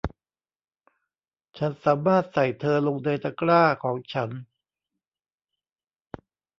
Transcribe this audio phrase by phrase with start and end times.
[1.57, 4.29] ฉันสามารถใส่เธอลงในตะกร้าของฉัน